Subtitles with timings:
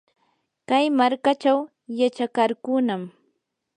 [0.67, 1.59] kay markachaw
[1.99, 3.01] yachakarqunam.